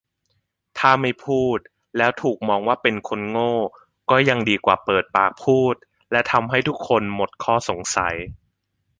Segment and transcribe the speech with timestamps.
[0.77, 1.59] ถ้าไม่พูด
[1.97, 3.53] แล้วถูกมองว่าเป็นคนโง่
[4.09, 5.75] ก็ยังดีกว่าเปิดปากพูด
[6.11, 8.15] และทำให้ทุกคนหมดข้อสงสัย